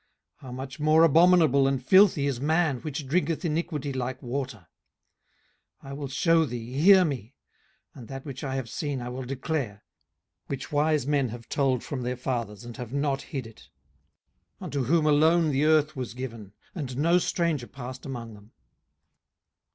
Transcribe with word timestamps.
18:015:016 0.41 0.41
How 0.47 0.51
much 0.53 0.79
more 0.79 1.03
abominable 1.03 1.67
and 1.67 1.85
filthy 1.85 2.25
is 2.25 2.41
man, 2.41 2.79
which 2.79 3.07
drinketh 3.07 3.45
iniquity 3.45 3.93
like 3.93 4.19
water? 4.19 4.67
18:015:017 5.83 5.89
I 5.91 5.93
will 5.93 6.07
shew 6.07 6.45
thee, 6.47 6.73
hear 6.73 7.05
me; 7.05 7.35
and 7.93 8.07
that 8.07 8.25
which 8.25 8.43
I 8.43 8.55
have 8.55 8.67
seen 8.67 8.99
I 8.99 9.09
will 9.09 9.25
declare; 9.25 9.83
18:015:018 10.45 10.47
Which 10.47 10.71
wise 10.71 11.05
men 11.05 11.29
have 11.29 11.47
told 11.49 11.83
from 11.83 12.01
their 12.01 12.17
fathers, 12.17 12.65
and 12.65 12.75
have 12.77 12.91
not 12.91 13.21
hid 13.21 13.45
it: 13.45 13.69
18:015:019 14.59 14.61
Unto 14.63 14.83
whom 14.85 15.05
alone 15.05 15.51
the 15.51 15.65
earth 15.65 15.95
was 15.95 16.15
given, 16.15 16.53
and 16.73 16.97
no 16.97 17.19
stranger 17.19 17.67
passed 17.67 18.03
among 18.03 18.33
them. 18.33 18.53